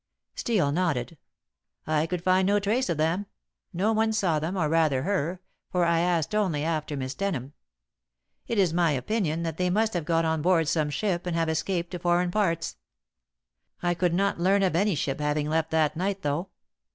[0.33, 1.15] Steel nodded.
[1.85, 3.27] "I could find no trace of them.
[3.71, 7.53] No one saw them, or rather her, for I asked only after Miss Denham.
[8.47, 11.49] It is my opinion that they must have got on board some ship, and have
[11.49, 12.77] escaped to foreign parts.
[13.83, 16.49] I could not learn of any ship having left that night, though.